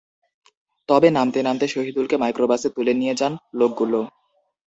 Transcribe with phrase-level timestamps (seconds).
[0.89, 3.99] তবে নামতে নামতে শহিদুলকে মাইক্রোবাসে তুলে নিয়ে যান লোকগুলো।